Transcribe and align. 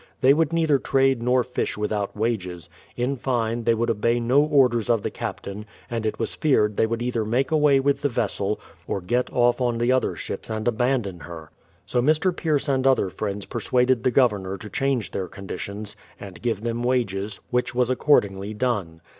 They 0.21 0.33
would 0.33 0.51
neither 0.51 0.79
trade 0.79 1.21
nor 1.21 1.43
fish 1.43 1.77
without 1.77 2.17
wages; 2.17 2.69
in 2.97 3.17
fine, 3.17 3.65
they 3.65 3.75
would 3.75 3.91
obey 3.91 4.19
no 4.19 4.41
orders 4.41 4.89
of 4.89 5.03
the 5.03 5.11
captain, 5.11 5.67
and 5.91 6.07
it 6.07 6.17
was 6.17 6.33
feared 6.33 6.75
they 6.75 6.87
would 6.87 7.03
either 7.03 7.23
make 7.23 7.51
away 7.51 7.79
with 7.79 8.01
the 8.01 8.09
vessel, 8.09 8.59
or 8.87 8.99
get 8.99 9.31
off 9.31 9.61
on 9.61 9.77
the 9.77 9.91
other 9.91 10.15
ships 10.15 10.49
and 10.49 10.67
abandon 10.67 11.19
her. 11.19 11.51
So 11.85 12.01
Mr. 12.01 12.35
Pierce 12.35 12.67
and 12.67 12.87
other 12.87 13.11
friends 13.11 13.45
persuaded 13.45 14.01
the 14.01 14.09
Governor 14.09 14.57
to 14.57 14.71
change 14.71 15.11
their 15.11 15.27
conditions, 15.27 15.95
and 16.19 16.41
give 16.41 16.61
them 16.61 16.81
wages; 16.81 17.39
which 17.51 17.75
was 17.75 17.91
accordingly 17.91 18.55
done. 18.55 19.01